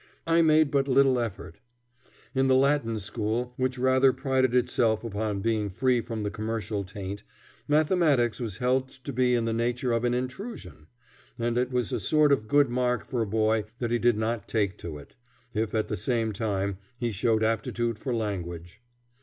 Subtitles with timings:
[0.25, 1.59] I made but little effort.
[2.33, 7.21] In the Latin School, which rather prided itself upon being free from the commercial taint,
[7.67, 10.87] mathematics was held to be in the nature of an intrusion,
[11.37, 14.47] and it was a sort of good mark for a boy that he did not
[14.47, 15.13] take to it,
[15.53, 18.81] if at the same time he showed aptitude for language.